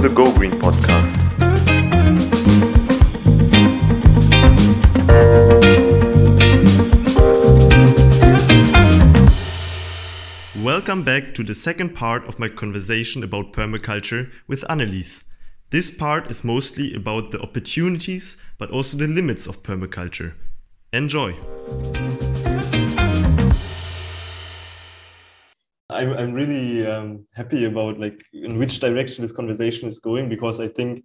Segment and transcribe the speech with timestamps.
[0.00, 1.14] the Go Green podcast.
[10.64, 15.24] Welcome back to the second part of my conversation about permaculture with Annelies.
[15.68, 20.32] This part is mostly about the opportunities but also the limits of permaculture.
[20.94, 21.36] Enjoy!
[25.90, 30.60] I'm, I'm really um, happy about like in which direction this conversation is going because
[30.60, 31.04] I think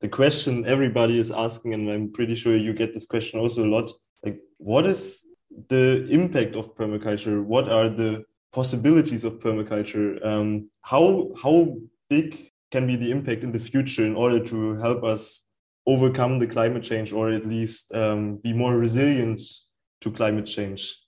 [0.00, 3.70] the question everybody is asking, and I'm pretty sure you get this question also a
[3.70, 3.90] lot,
[4.24, 5.26] like what is
[5.68, 7.42] the impact of permaculture?
[7.42, 10.24] What are the possibilities of permaculture?
[10.26, 11.76] Um, how how
[12.10, 15.50] big can be the impact in the future in order to help us
[15.86, 19.40] overcome the climate change or at least um, be more resilient
[20.00, 21.01] to climate change?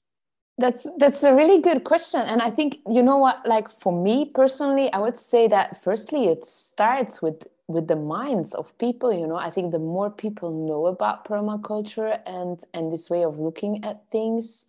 [0.56, 3.45] That's that's a really good question, and I think you know what.
[3.45, 8.54] Like for me personally, I would say that firstly, it starts with with the minds
[8.54, 9.12] of people.
[9.12, 13.40] You know, I think the more people know about permaculture and and this way of
[13.40, 14.66] looking at things,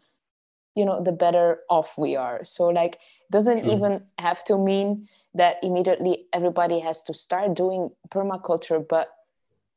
[0.76, 2.44] you know, the better off we are.
[2.44, 3.00] So like,
[3.32, 3.74] doesn't True.
[3.74, 9.10] even have to mean that immediately everybody has to start doing permaculture, but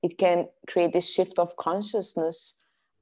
[0.03, 2.55] it can create this shift of consciousness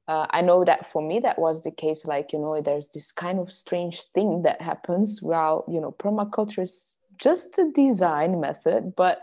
[0.07, 2.05] uh, I know that for me that was the case.
[2.05, 6.63] Like you know, there's this kind of strange thing that happens while you know permaculture
[6.63, 9.21] is just a design method, but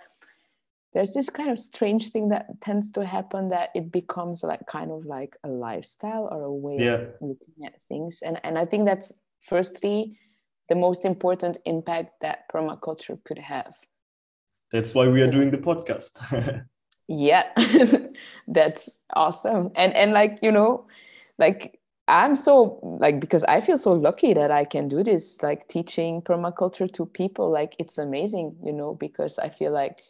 [0.92, 4.92] there's this kind of strange thing that tends to happen that it becomes like kind
[4.92, 6.94] of like a lifestyle or a way yeah.
[6.94, 8.20] of looking at things.
[8.22, 9.10] And and I think that's
[9.42, 10.18] firstly
[10.68, 13.74] the most important impact that permaculture could have.
[14.70, 16.66] That's why we are doing the podcast.
[17.08, 17.44] yeah
[18.48, 19.70] that's awesome.
[19.76, 20.86] And and like you know
[21.38, 25.66] like i'm so like because i feel so lucky that i can do this like
[25.68, 27.50] teaching permaculture to people.
[27.50, 30.02] Like it's amazing you know because i feel like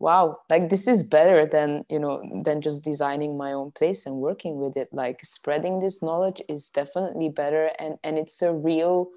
[0.00, 4.16] wow like this is better than you know than just designing my own place and
[4.16, 4.88] working with it.
[4.92, 9.10] Like spreading this knowledge is definitely better and and it's a real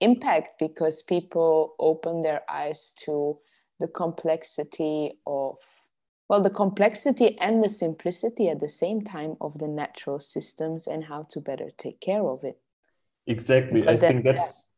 [0.00, 3.36] impact because people open their eyes to
[3.80, 5.58] the complexity of
[6.30, 11.02] well the complexity and the simplicity at the same time of the natural systems and
[11.04, 12.56] how to better take care of it.
[13.26, 13.86] Exactly.
[13.88, 14.76] I think that's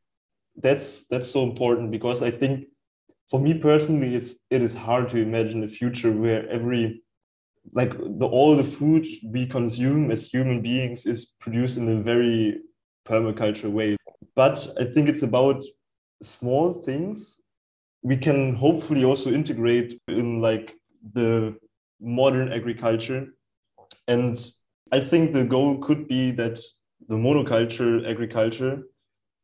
[0.57, 2.67] that's that's so important because i think
[3.31, 7.03] for me personally it's it is hard to imagine a future where every
[7.73, 12.61] like the all the food we consume as human beings is produced in a very
[13.07, 13.97] permaculture way.
[14.35, 15.63] But i think it's about
[16.23, 17.43] small things
[18.03, 20.75] we can hopefully also integrate in like
[21.13, 21.57] the
[22.01, 23.35] modern agriculture.
[24.09, 24.39] And
[24.93, 26.61] I think the goal could be that
[27.09, 28.83] the monoculture agriculture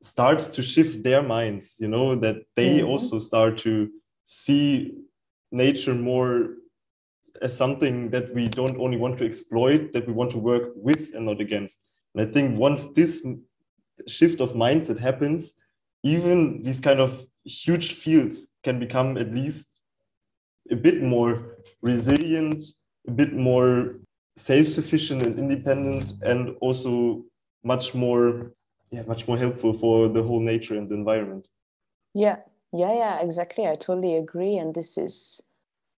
[0.01, 2.87] starts to shift their minds, you know, that they mm-hmm.
[2.87, 3.91] also start to
[4.25, 4.95] see
[5.51, 6.55] nature more
[7.43, 11.15] as something that we don't only want to exploit, that we want to work with
[11.15, 11.87] and not against.
[12.15, 13.27] And I think once this
[14.07, 15.55] shift of mindset happens,
[16.03, 19.78] even these kind of huge fields can become at least
[20.71, 22.63] a bit more resilient,
[23.07, 23.95] a bit more
[24.37, 27.25] self-sufficient and independent, and also
[27.65, 28.53] much more,
[28.91, 31.49] yeah, much more helpful for the whole nature and the environment.
[32.15, 32.37] Yeah,
[32.73, 33.67] yeah, yeah, exactly.
[33.67, 35.41] I totally agree, and this is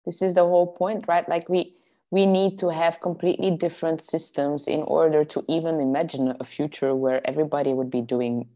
[0.05, 1.29] this is the whole point, right?
[1.29, 1.75] Like we
[2.11, 7.25] we need to have completely different systems in order to even imagine a future where
[7.27, 8.49] everybody would be doing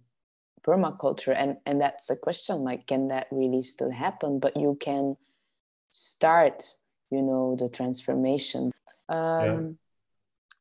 [0.62, 5.14] permaculture and and that's a question like can that really still happen but you can
[5.94, 6.64] start
[7.10, 8.72] you know the transformation
[9.08, 9.78] um,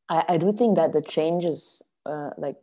[0.10, 0.20] yeah.
[0.28, 2.58] I, I do think that the changes uh, like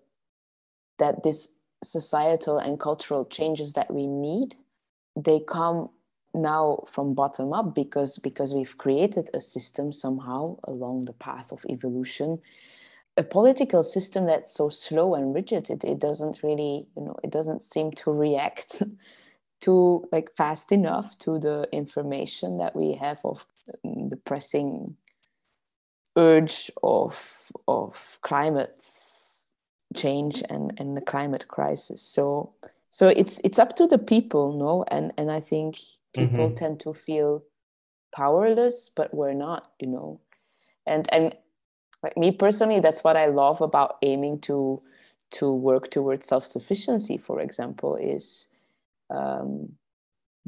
[0.98, 1.48] that this
[1.82, 4.54] societal and cultural changes that we need
[5.16, 5.88] they come
[6.32, 11.64] now from bottom up because because we've created a system somehow along the path of
[11.68, 12.38] evolution
[13.16, 17.32] a political system that's so slow and rigid it, it doesn't really you know it
[17.32, 18.84] doesn't seem to react
[19.60, 23.44] to like fast enough to the information that we have of
[23.84, 24.96] the pressing
[26.16, 27.16] urge of
[27.68, 28.74] of climate
[29.94, 32.02] change and and the climate crisis.
[32.02, 32.52] So
[32.90, 34.84] so it's it's up to the people no?
[34.88, 35.78] And and i think
[36.14, 36.54] people mm-hmm.
[36.54, 37.44] tend to feel
[38.12, 40.20] powerless but we're not you know?
[40.86, 41.36] And and
[42.02, 44.80] like me personally that's what i love about aiming to
[45.32, 48.48] to work towards self-sufficiency for example is
[49.10, 49.70] um,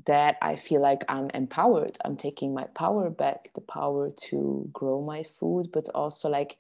[0.07, 1.99] that I feel like I'm empowered.
[2.05, 6.59] I'm taking my power back, the power to grow my food, but also like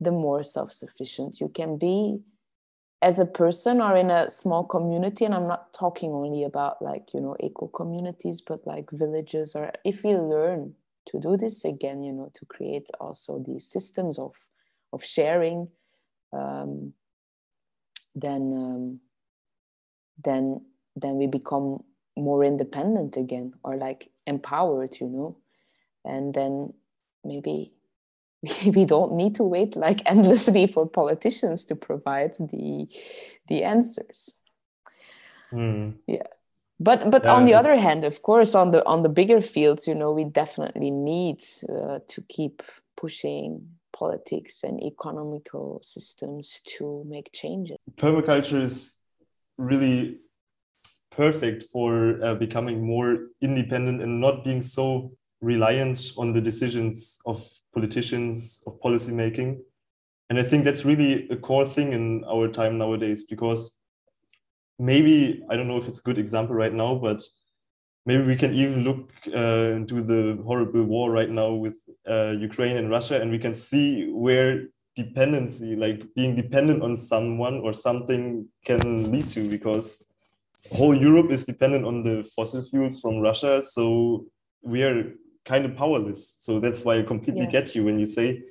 [0.00, 2.22] the more self sufficient you can be,
[3.02, 7.12] as a person or in a small community and i'm not talking only about like
[7.12, 10.72] you know eco communities but like villages or if we learn
[11.04, 14.34] to do this again you know to create also these systems of
[14.92, 15.68] of sharing
[16.32, 16.92] um,
[18.14, 19.00] then um,
[20.24, 20.64] then
[20.96, 21.82] then we become
[22.16, 25.36] more independent again or like empowered you know
[26.04, 26.72] and then
[27.24, 27.72] maybe
[28.66, 32.86] we don't need to wait like endlessly for politicians to provide the
[33.48, 34.34] the answers
[35.52, 35.94] mm.
[36.06, 36.26] yeah
[36.80, 37.32] but but yeah.
[37.32, 40.24] on the other hand of course on the on the bigger fields you know we
[40.24, 42.62] definitely need uh, to keep
[42.96, 49.02] pushing politics and economical systems to make changes permaculture is
[49.58, 50.18] really
[51.16, 57.42] perfect for uh, becoming more independent and not being so reliant on the decisions of
[57.74, 59.62] politicians, of policy making.
[60.30, 63.78] And I think that's really a core thing in our time nowadays because
[64.78, 67.20] maybe, I don't know if it's a good example right now, but
[68.06, 71.78] maybe we can even look uh, into the horrible war right now with
[72.08, 77.60] uh, Ukraine and Russia, and we can see where dependency, like being dependent on someone
[77.60, 80.11] or something, can lead to because
[80.70, 83.60] whole Europe is dependent on the fossil fuels from Russia.
[83.62, 84.26] So
[84.62, 85.12] we are
[85.44, 86.36] kind of powerless.
[86.38, 87.50] So that's why I completely yeah.
[87.50, 88.42] get you when you say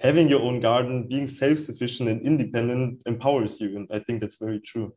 [0.00, 3.76] having your own garden, being self-sufficient and independent empowers you.
[3.76, 4.94] And I think that's very true.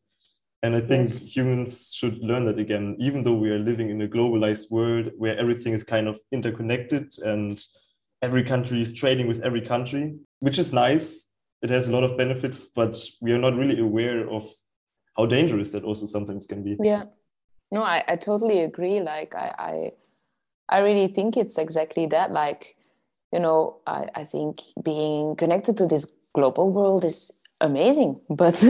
[0.62, 1.36] And I think yes.
[1.36, 5.38] humans should learn that again, even though we are living in a globalized world where
[5.38, 7.63] everything is kind of interconnected and
[8.21, 11.33] every country is trading with every country, which is nice.
[11.62, 14.44] It has a lot of benefits, but we are not really aware of
[15.19, 16.77] how dangerous that also sometimes can be.
[16.81, 17.04] Yeah.
[17.71, 19.01] No, I, I totally agree.
[19.01, 19.92] Like I, I
[20.69, 22.31] I really think it's exactly that.
[22.31, 22.77] Like,
[23.33, 28.63] you know, I, I think being connected to this global world is amazing, but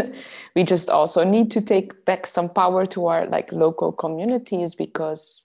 [0.56, 5.44] we just also need to take back some power to our like local communities because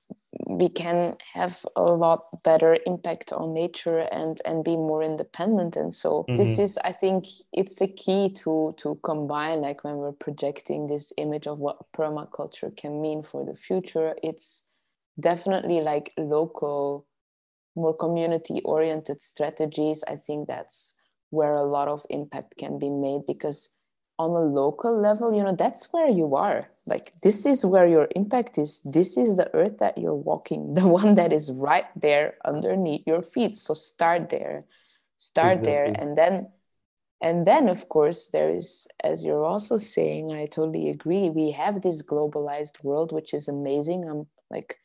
[0.58, 5.92] we can have a lot better impact on nature and and be more independent and
[5.92, 6.36] so mm-hmm.
[6.36, 11.12] this is i think it's a key to to combine like when we're projecting this
[11.16, 14.64] image of what permaculture can mean for the future it's
[15.20, 17.06] definitely like local
[17.76, 20.94] more community oriented strategies i think that's
[21.30, 23.70] where a lot of impact can be made because
[24.18, 26.68] on a local level you know that's where you are.
[26.86, 28.80] Like this is where your impact is.
[28.84, 33.22] This is the earth that you're walking the one that is right there underneath your
[33.22, 33.56] feet.
[33.56, 34.64] So start there.
[35.16, 35.72] Start exactly.
[35.72, 36.50] there and then
[37.20, 41.80] and then of course there is as you're also saying i totally agree we have
[41.80, 44.08] this globalized world which is amazing.
[44.08, 44.76] I'm like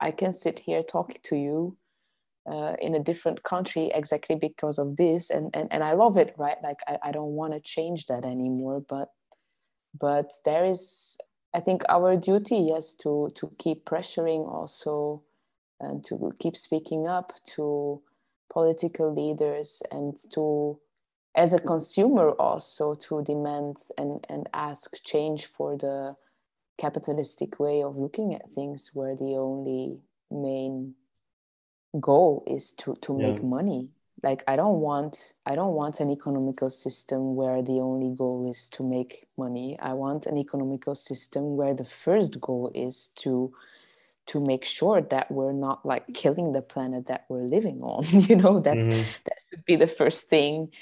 [0.00, 1.76] I can sit here talking to you
[2.50, 6.34] uh, in a different country exactly because of this and, and, and I love it,
[6.38, 6.56] right?
[6.62, 9.10] Like I, I don't want to change that anymore, but
[9.98, 11.16] but there is
[11.54, 15.22] I think our duty yes to to keep pressuring also
[15.80, 18.02] and to keep speaking up to
[18.50, 20.78] political leaders and to
[21.34, 26.14] as a consumer also to demand and, and ask change for the
[26.78, 30.00] capitalistic way of looking at things where the only
[30.30, 30.94] main
[32.00, 33.32] goal is to to yeah.
[33.32, 33.88] make money.
[34.22, 38.70] Like i don't want i don't want an economical system where the only goal is
[38.70, 39.78] to make money.
[39.80, 43.52] I want an economical system where the first goal is to
[44.26, 48.36] to make sure that we're not like killing the planet that we're living on you
[48.36, 48.58] know?
[48.60, 49.02] That mm-hmm.
[49.26, 50.72] that should be the first thing.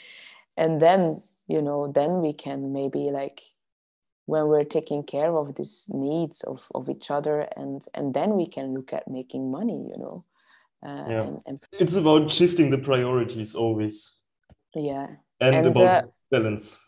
[0.56, 3.42] And then you know then we can maybe like
[4.26, 8.46] when we're taking care of these needs of, of each other and and then we
[8.46, 10.24] can look at making money you know
[10.84, 11.22] uh, yeah.
[11.22, 14.20] And, and, it's about shifting the priorities always.
[14.74, 15.08] Yeah.
[15.40, 16.80] And, and about uh, balance.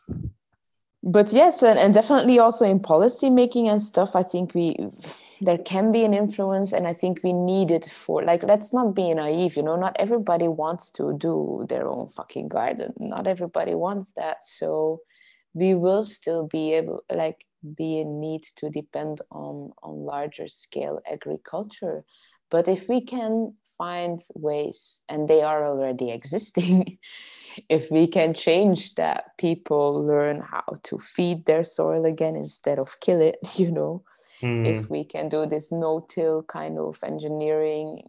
[1.03, 4.77] but yes and, and definitely also in policy making and stuff i think we
[5.41, 8.95] there can be an influence and i think we need it for like let's not
[8.95, 12.93] be naive you know not everybody wants to do their own fucking garden.
[12.99, 14.45] Not everybody wants that.
[14.45, 15.01] So
[15.55, 21.01] we will still be able like be in need to depend on on larger scale
[21.11, 22.05] agriculture.
[22.51, 26.99] But if we can find ways and they are already existing
[27.69, 33.01] if we can change that people learn how to feed their soil again instead of
[33.01, 34.03] kill it you know
[34.43, 34.67] mm.
[34.67, 38.03] if we can do this no-till kind of engineering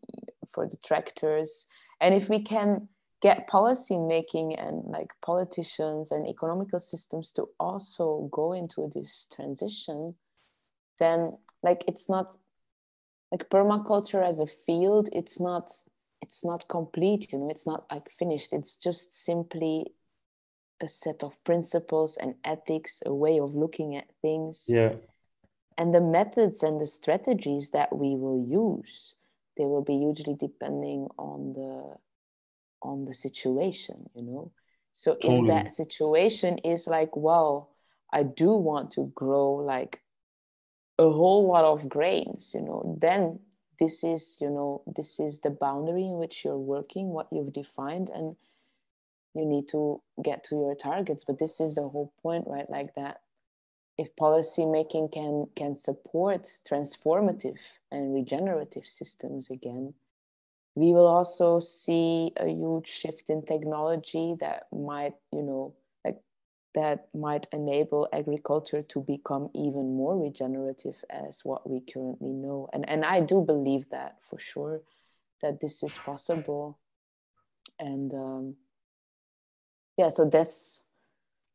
[0.53, 1.65] for the tractors
[2.01, 2.87] and if we can
[3.21, 10.13] get policy making and like politicians and economical systems to also go into this transition
[10.99, 11.31] then
[11.63, 12.35] like it's not
[13.31, 15.71] like permaculture as a field it's not
[16.21, 18.53] it's not complete you know it's not like finished.
[18.53, 19.93] It's just simply
[20.81, 24.65] a set of principles and ethics a way of looking at things.
[24.67, 24.95] Yeah.
[25.77, 29.15] And the methods and the strategies that we will use
[29.57, 31.95] they will be hugely depending on the
[32.81, 34.51] on the situation you know?
[34.93, 35.39] So totally.
[35.39, 37.75] in that situation is like well
[38.11, 40.01] i do want to grow like
[40.99, 42.97] a whole lot of grains you know.
[42.99, 43.39] Then
[43.79, 48.09] this is you know this is the boundary in which you're working what you've defined
[48.09, 48.35] and
[49.35, 51.23] you need to get to your targets.
[51.23, 52.69] But this is the whole point right?
[52.69, 53.21] Like that
[53.97, 57.59] if policy making can can support transformative
[57.91, 59.93] and regenerative systems again
[60.75, 65.73] we will also see a huge shift in technology that might you know
[66.77, 72.69] that might enable agriculture to become even more regenerative as what we currently know.
[72.71, 74.81] And and i do believe that for sure
[75.41, 76.77] that this is possible.
[77.79, 78.55] And um,
[79.97, 80.83] yeah so that's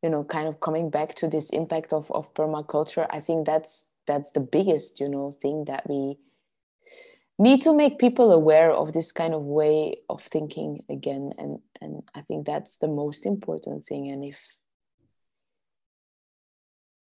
[0.01, 3.07] you know kind of coming back to this impact of, of permaculture.
[3.09, 6.17] I think that's that's the biggest you know thing that we
[7.39, 11.31] need to make people aware of this kind of way of thinking again.
[11.37, 14.09] And and i think that's the most important thing.
[14.09, 14.37] And if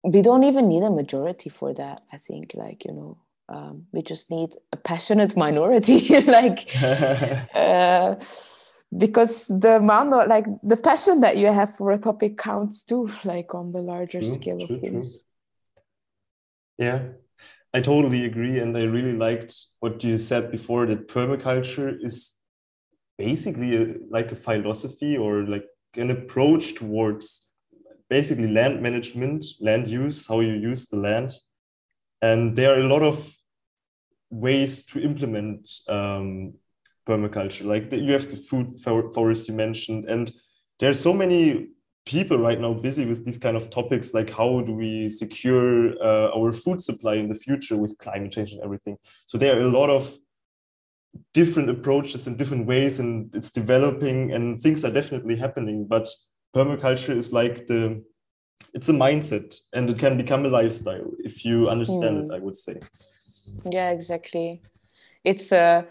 [0.05, 4.01] we don't even need a majority for that i think like you know um, we
[4.01, 6.71] just need a passionate minority like
[7.55, 8.15] uh,
[8.97, 13.11] because the amount of like the passion that you have for a topic counts too
[13.25, 16.87] like on the larger true, scale true, of things true.
[16.87, 17.03] yeah
[17.73, 22.41] i totally agree and i really liked what you said before that permaculture is
[23.19, 25.65] basically a, like a philosophy or like
[25.97, 27.54] an approach towards
[28.11, 31.33] basically land management land use how you use the land
[32.23, 33.37] and there are a lot of
[34.31, 36.55] ways to implement um,
[37.07, 37.65] permaculture.
[37.65, 38.69] Like the, you have the food
[39.15, 40.33] forest you mentioned, and
[40.79, 41.69] there are so many
[42.07, 46.31] people right now busy with these kind of topics like how do we secure uh,
[46.37, 48.95] our food supply in the future with climate change and everything
[49.25, 50.15] so there are a lot of
[51.33, 56.07] different approaches and different ways and it's developing and things are definitely happening but
[56.55, 58.03] permaculture is like the
[58.73, 62.25] it's a mindset and it can become a lifestyle if you understand mm.
[62.25, 62.77] it i would say.
[63.67, 64.63] Yeah exactly.
[65.25, 65.87] It's a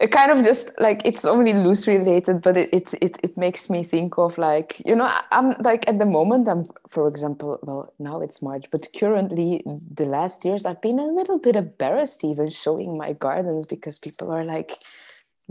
[0.00, 3.70] it kind of just like it's only loose related but it, it it it makes
[3.70, 7.92] me think of like you know i'm like at the moment i'm for example well
[8.00, 9.62] now it's march but currently
[9.94, 14.28] the last years i've been a little bit embarrassed even showing my gardens because people
[14.32, 14.72] are like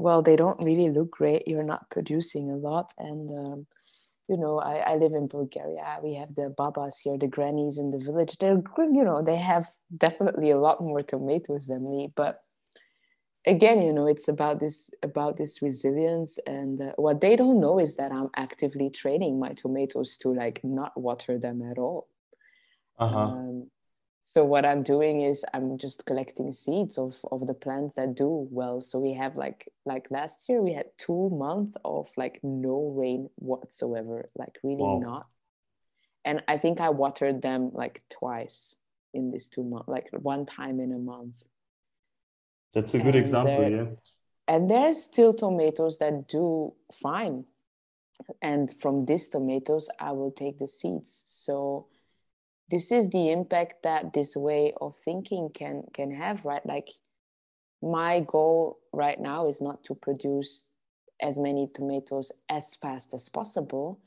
[0.01, 1.47] well they don't really look great.
[1.47, 2.93] You're not producing a lot.
[2.97, 3.67] And um,
[4.31, 5.99] you know I, I live in bulgaria.
[6.01, 8.37] We have the babas here the grannies in the village.
[8.39, 12.37] They're you know they have definitely a lot more tomatoes than me but
[13.45, 17.79] again you know it's about this about this resilience and uh, what they don't know
[17.79, 22.07] is that i'm actively training my tomatoes to like not water them at all.
[22.99, 23.17] Uh-huh.
[23.17, 23.67] um,
[24.23, 28.47] so what i'm doing is i'm just collecting seeds of of the plants that do
[28.51, 32.93] well so we have like like last year we had two months of like no
[32.95, 34.99] rain whatsoever like really wow.
[34.99, 35.27] not
[36.25, 38.75] and i think i watered them like twice
[39.13, 41.43] in these two months like one time in a month
[42.73, 43.85] that's a good and example, there, yeah.
[44.47, 47.45] And there's still tomatoes that do fine.
[48.41, 51.23] And from these tomatoes, I will take the seeds.
[51.25, 51.87] So
[52.71, 56.65] this is the impact that this way of thinking can can have, right?
[56.65, 56.89] Like
[57.81, 60.65] my goal right now is not to produce
[61.21, 63.99] as many tomatoes as fast as possible,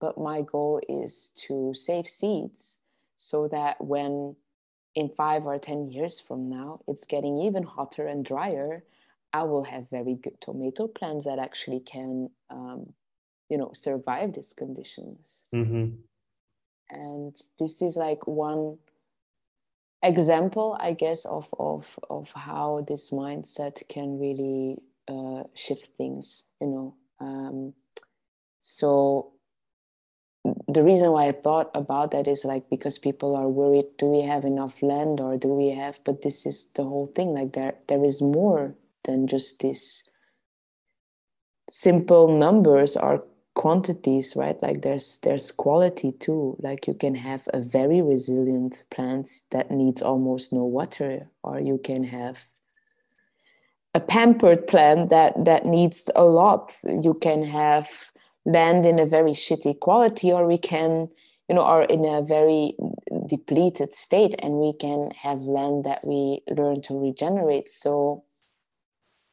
[0.00, 2.78] but my goal is to save seeds
[3.16, 4.34] so that when
[4.94, 8.82] in five or 10 years from now, it's getting even hotter and drier.
[9.32, 12.92] I will have very good tomato plants that actually can, um,
[13.50, 15.42] you know, survive these conditions.
[15.54, 15.96] Mm-hmm.
[16.90, 18.78] And this is like one
[20.02, 24.78] example, I guess, of, of, of how this mindset can really
[25.08, 26.94] uh, shift things, you know.
[27.20, 27.74] Um,
[28.60, 29.32] so
[30.68, 34.22] the reason why I thought about that is like because people are worried do we
[34.22, 37.74] have enough land or do we have but this is the whole thing like there
[37.88, 38.74] there is more
[39.04, 40.08] than just this
[41.70, 43.24] simple numbers or
[43.56, 44.62] quantities right?
[44.62, 46.56] Like there's there's quality too.
[46.60, 51.78] Like you can have a very resilient plant that needs almost no water or you
[51.82, 52.38] can have
[53.94, 56.76] a pampered plant that that needs a lot.
[56.84, 57.88] You can have
[58.44, 61.08] land in a very shitty quality or we can
[61.48, 62.76] you know are in a very
[63.26, 67.70] depleted state and we can have land that we learn to regenerate.
[67.70, 68.22] So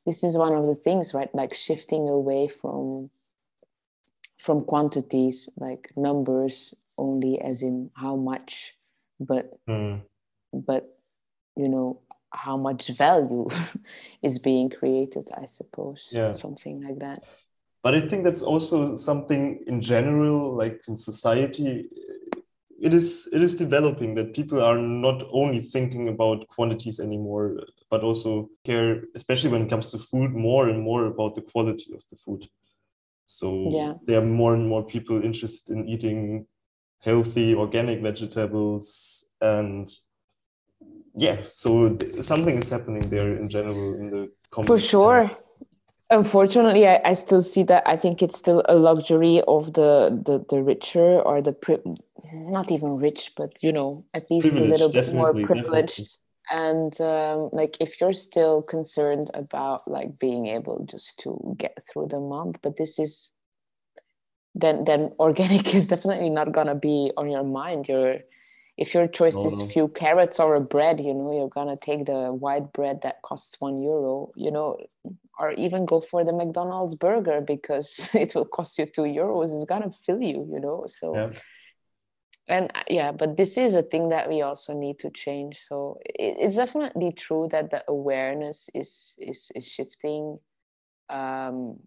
[0.05, 1.33] this is one of the things right?
[1.35, 3.09] Like shifting away from
[4.43, 8.73] from quantities like numbers only as in how much
[9.19, 10.01] but mm.
[10.53, 10.83] but
[11.55, 13.47] you know how much value
[14.21, 16.09] is being created i suppose.
[16.11, 16.33] Yeah.
[16.33, 17.19] Something like that.
[17.83, 21.87] But i think that's also something in general like in society
[22.87, 27.45] it is it is developing that people are not only thinking about quantities anymore
[27.89, 31.93] but also care especially when it comes to food more and more about the quality
[31.93, 32.41] of the food
[33.25, 33.93] so yeah.
[34.05, 36.45] there are more and more people interested in eating
[36.99, 39.89] healthy organic vegetables and
[41.15, 44.31] yeah so something is happening there in general in the
[44.65, 45.43] for sure sense.
[46.09, 50.45] unfortunately I, I still see that i think it's still a luxury of the the,
[50.49, 51.83] the richer or the pri-
[52.33, 56.05] not even rich but you know at least a little bit more privileged definitely.
[56.51, 62.07] And um, like if you're still concerned about like being able just to get through
[62.07, 63.31] the month but this is
[64.55, 67.87] then then organic is definitely not gonna be on your mind.
[67.87, 68.19] You're
[68.77, 72.33] if your choice is few carrots or a bread you know you're gonna take the
[72.33, 74.79] white bread that costs one euro you know
[75.37, 79.53] or even go for the mcdonald's burger because it will cost you two euros.
[79.53, 81.39] It's gonna fill you you know so yeah.
[82.47, 85.97] And uh, yeah but this is a thing that we also need to change so
[86.05, 90.37] it, it's definitely true that the awareness is is is shifting
[91.09, 91.77] um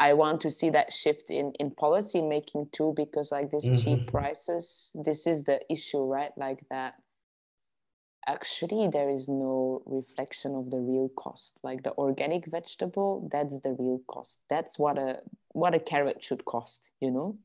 [0.00, 3.76] I want to see that shift in in policy making too, because like this mm-hmm.
[3.76, 6.32] cheap prices, this is the issue, right?
[6.36, 6.94] Like that.
[8.26, 11.58] Actually, there is no reflection of the real cost.
[11.62, 14.42] Like the organic vegetable, that's the real cost.
[14.48, 15.20] That's what a
[15.52, 16.90] what a carrot should cost.
[17.00, 17.38] You know.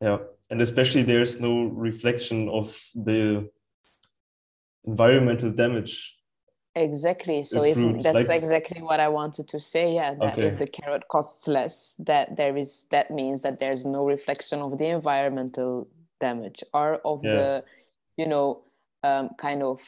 [0.00, 0.18] Yeah,
[0.50, 3.48] and especially there's no reflection of the
[4.84, 6.18] environmental damage
[6.74, 8.40] exactly so if, if that's like...
[8.40, 10.46] exactly what i wanted to say yeah that okay.
[10.46, 14.78] if the carrot costs less that there is that means that there's no reflection of
[14.78, 15.88] the environmental
[16.20, 17.34] damage or of yeah.
[17.34, 17.64] the
[18.16, 18.62] you know
[19.02, 19.80] um, kind of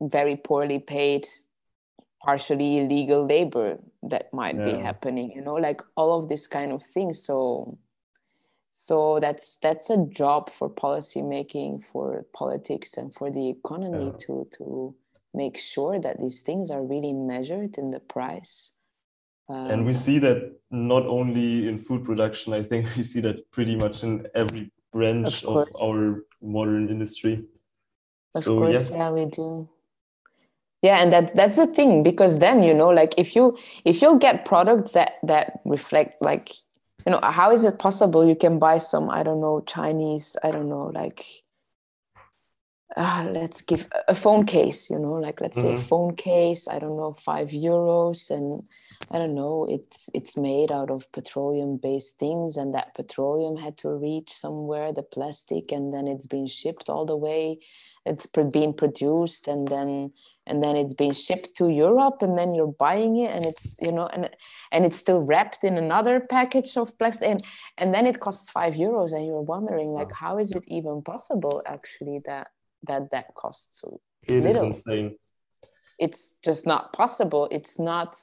[0.00, 1.26] very poorly paid
[2.22, 4.64] partially illegal labor that might yeah.
[4.64, 7.76] be happening you know like all of this kind of things so
[8.72, 14.26] so that's that's a job for policy making for politics and for the economy yeah.
[14.26, 14.94] to to
[15.34, 18.72] make sure that these things are really measured in the price.
[19.48, 23.50] Um, and we see that not only in food production, I think we see that
[23.50, 27.44] pretty much in every branch of, of our modern industry.
[28.34, 28.96] Of so, course, yeah.
[28.96, 29.68] yeah, we do.
[30.80, 34.18] Yeah, and that that's the thing because then you know, like if you if you
[34.18, 36.50] get products that that reflect like
[37.06, 40.50] you know how is it possible you can buy some i don't know chinese i
[40.50, 41.24] don't know like
[42.94, 45.68] uh, let's give a phone case you know like let's mm-hmm.
[45.68, 45.86] say a mm-hmm.
[45.86, 48.62] phone case i don't know five euros and
[49.10, 53.76] i don't know it's it's made out of petroleum based things and that petroleum had
[53.78, 57.58] to reach somewhere the plastic and then it's been shipped all the way
[58.04, 60.12] it's being produced and then
[60.46, 63.92] and then it's being shipped to europe and then you're buying it and it's you
[63.92, 64.28] know and
[64.72, 67.40] and it's still wrapped in another package of plastic and
[67.78, 71.62] and then it costs five euros and you're wondering like how is it even possible
[71.66, 72.48] actually that
[72.84, 74.50] that that costs so it little.
[74.50, 75.16] is insane
[75.98, 78.18] it's just not possible it's not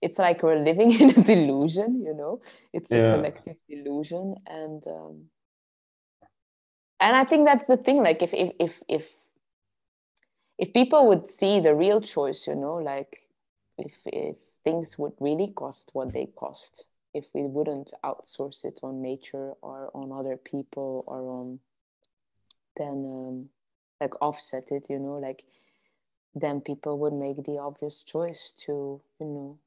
[0.00, 2.40] it's like we're living in a delusion you know
[2.72, 3.12] it's yeah.
[3.12, 5.24] a collective delusion and um
[7.00, 9.06] and i think that's the thing like if if if if
[10.58, 13.18] if people would see the real choice you know like
[13.78, 19.00] if if things would really cost what they cost if we wouldn't outsource it on
[19.00, 21.58] nature or on other people or on
[22.76, 23.48] then um,
[24.00, 25.44] like offset it you know like
[26.34, 29.58] then people would make the obvious choice to you know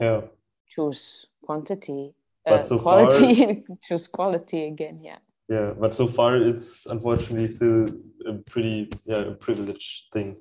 [0.00, 0.20] yeah.
[0.68, 2.12] choose quantity
[2.46, 7.86] uh, so quality far, choose quality again yeah yeah but so far it's unfortunately still
[8.26, 10.34] a pretty yeah a privileged thing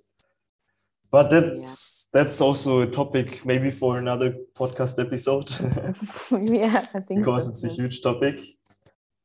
[1.11, 2.19] but that's yeah.
[2.19, 5.49] that's also a topic maybe for another podcast episode
[6.51, 8.35] yeah i think because so, it's a huge topic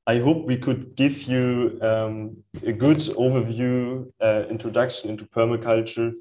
[0.06, 6.12] I hope we could give you um, a good overview, uh, introduction into permaculture,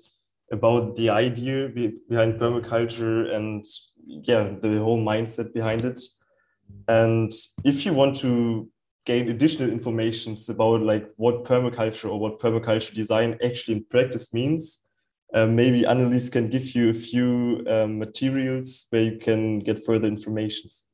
[0.52, 3.66] about the idea be behind permaculture and
[4.06, 6.00] yeah, the whole mindset behind it.
[6.88, 7.32] And
[7.64, 8.70] if you want to
[9.06, 14.88] gain additional information about like what permaculture or what permaculture design actually in practice means,
[15.34, 20.08] uh, maybe Annelies can give you a few um, materials where you can get further
[20.08, 20.92] informations.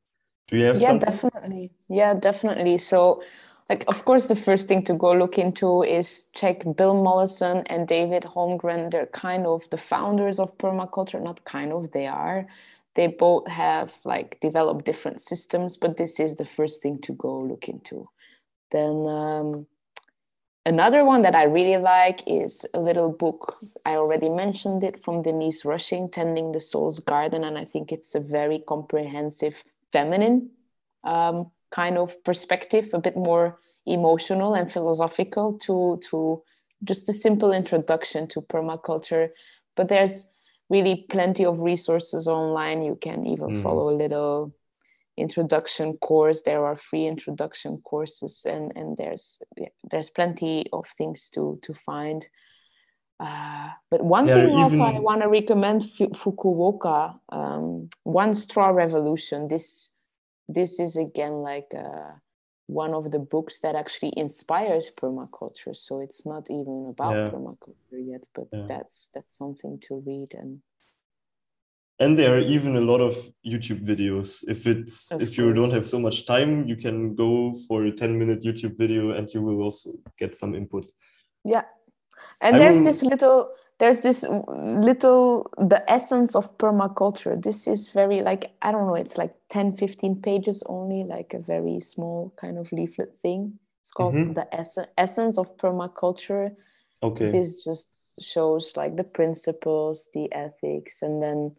[0.48, 1.00] Do you have yeah, some?
[1.00, 1.72] definitely.
[1.88, 2.78] Yeah, definitely.
[2.78, 3.24] So,
[3.70, 7.88] like, of course, the first thing to go look into is check Bill Mollison and
[7.88, 8.91] David Holmgren.
[8.91, 11.22] They're kind of the founders of permaculture.
[11.22, 12.46] Not kind of, they are.
[12.95, 17.39] They both have like developed different systems but this is the first thing to go
[17.39, 18.10] look into.
[18.71, 19.67] Then um,
[20.65, 23.58] another one that i really like is a little book.
[23.86, 28.15] I already mentioned it from denise rushing tending the soul's garden and i think it's
[28.15, 30.49] a very comprehensive feminine
[31.03, 36.41] um, kind of perspective a bit more emotional and philosophical to to
[36.84, 39.29] just a simple introduction to permaculture.
[39.75, 40.25] But there's
[40.69, 42.84] really plenty of resources online.
[42.84, 43.63] You can even mm.
[43.63, 44.54] follow a little
[45.17, 46.41] introduction course.
[46.41, 51.73] There are free introduction courses, and and there's yeah, there's plenty of things to to
[51.73, 52.28] find.
[53.17, 54.62] Uh, but one yeah, thing even...
[54.62, 59.47] also I want to recommend Fukuoka, um, One Straw Revolution.
[59.47, 59.89] This
[60.49, 62.12] this is again like uh,
[62.67, 67.30] one of the books that actually inspires permaculture so it's not even about yeah.
[67.30, 68.65] permaculture yet but yeah.
[68.67, 70.60] that's that's something to read and
[71.99, 73.13] and there are even a lot of
[73.45, 74.43] youtube videos.
[74.47, 77.91] If it's of if you don't have so much time you can go for a
[77.91, 80.91] 10 minute youtube video and you will also get some input.
[81.45, 81.63] Yeah.
[82.41, 87.41] And I there's this little there's this little the essence of permaculture.
[87.41, 91.39] This is very like i don't know it's like 10 15 pages only like a
[91.39, 93.59] very small kind of leaflet thing.
[93.81, 94.33] It's called mm-hmm.
[94.33, 96.55] the ess- essence of permaculture.
[97.03, 97.29] Okay.
[97.29, 101.53] This just shows like the principles the ethics and then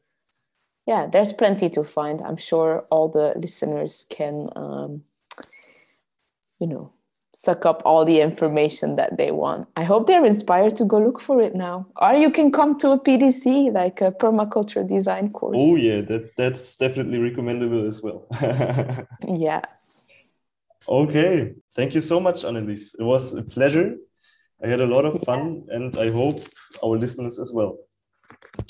[0.87, 2.23] yeah there's plenty to find.
[2.23, 5.03] I'm sure all the listeners can um,
[6.61, 6.93] you know
[7.37, 9.69] suck up all the information that they want.
[9.77, 11.87] I hope they're inspired to go look for it now.
[11.97, 15.57] Or you can come to a PDC, like a permaculture design course.
[15.59, 18.27] Oh yeah, that that's definitely recommendable as well.
[19.29, 19.61] yeah.
[20.89, 21.53] Okay.
[21.75, 22.99] Thank you so much, Annelies.
[22.99, 23.97] It was a pleasure.
[24.65, 25.77] I had a lot of fun yeah.
[25.77, 26.39] and I hope
[26.83, 27.77] our listeners as well.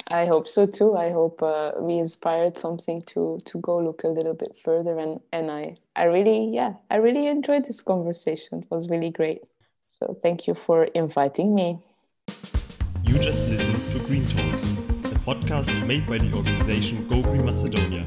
[0.09, 0.97] I hope so too.
[0.97, 5.21] I hope uh, we inspired something to to go look a little bit further, and
[5.33, 8.63] and I I really yeah I really enjoyed this conversation.
[8.63, 9.43] It was really great.
[9.89, 11.79] So thank you for inviting me.
[13.03, 14.73] You just listened to Green Talks,
[15.11, 18.07] a podcast made by the organization Go Green Macedonia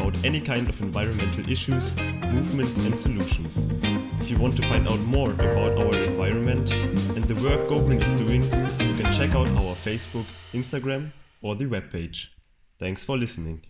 [0.00, 3.62] about any kind of environmental issues, movements, and solutions.
[4.18, 6.72] If you want to find out more about our environment
[7.16, 11.54] and the work Go Green is doing, you can check out our Facebook, Instagram, or
[11.54, 12.28] the webpage.
[12.78, 13.69] Thanks for listening.